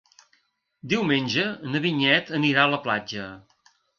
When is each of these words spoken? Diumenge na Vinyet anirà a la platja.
Diumenge 0.93 1.43
na 1.75 1.83
Vinyet 1.85 2.33
anirà 2.39 2.65
a 2.65 2.73
la 2.75 2.83
platja. 2.89 3.29